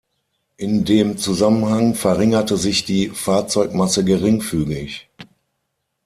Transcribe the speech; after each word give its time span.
In 0.57 0.83
dem 0.83 1.19
Zusammenhang 1.19 1.93
verringerte 1.93 2.57
sich 2.57 2.85
die 2.85 3.09
Fahrzeugmasse 3.09 4.03
geringfügig. 4.03 5.07